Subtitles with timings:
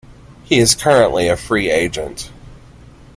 [0.45, 2.31] He is currently a free agent.